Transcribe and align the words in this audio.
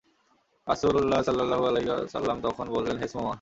রাসূলুল্লাহ 0.67 1.19
সাল্লাল্লাহু 1.21 1.63
আলাইহি 1.65 1.89
ওয়াসাল্লাম 1.89 2.37
তখন 2.41 2.65
বললেন, 2.69 2.95
হে 2.97 3.07
সুমামা! 3.07 3.29